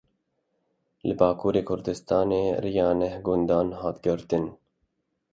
Li 1.07 1.13
Bakurê 1.19 1.61
Kurdistanê 1.69 2.43
rêya 2.63 2.89
neh 2.99 3.15
gundan 3.25 3.67
hat 3.81 3.97
girtin. 4.05 4.45